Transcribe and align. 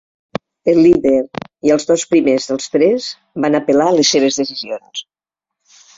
El 0.71 0.79
líder 0.85 1.17
i 1.69 1.73
els 1.75 1.85
dos 1.91 2.05
primers 2.13 2.49
dels 2.53 2.67
tres 2.77 3.11
van 3.45 3.61
apel·lar 3.61 3.91
les 3.99 4.15
seves 4.15 4.41
decisions. 4.43 5.07